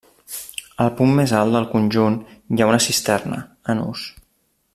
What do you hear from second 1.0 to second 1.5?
punt més